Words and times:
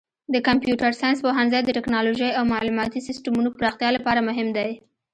د 0.33 0.35
کمپیوټر 0.47 0.91
ساینس 0.99 1.19
پوهنځی 1.25 1.61
د 1.63 1.69
تکنالوژۍ 1.77 2.29
او 2.37 2.43
معلوماتي 2.53 2.99
سیسټمونو 3.07 3.49
پراختیا 3.57 3.89
لپاره 3.97 4.25
مهم 4.29 4.47
دی. 4.57 4.71